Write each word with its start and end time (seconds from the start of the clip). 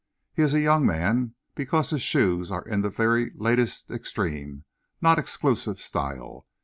He 0.33 0.41
is 0.41 0.55
a 0.55 0.59
young 0.59 0.83
man 0.83 1.35
because 1.53 1.91
his 1.91 2.01
shoes 2.01 2.49
are 2.49 2.63
in 2.67 2.81
the 2.81 2.89
very 2.89 3.31
latest, 3.35 3.91
extreme, 3.91 4.63
not 4.99 5.19
exclusive 5.19 5.79
style. 5.79 6.47